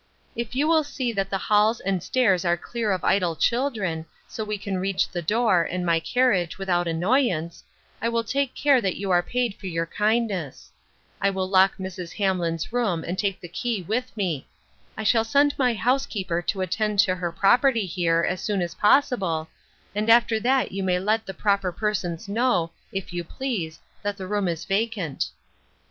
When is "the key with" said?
13.39-14.17